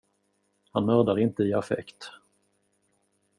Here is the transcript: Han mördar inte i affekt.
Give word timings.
Han 0.71 0.85
mördar 0.85 1.19
inte 1.19 1.43
i 1.43 1.53
affekt. 1.53 2.09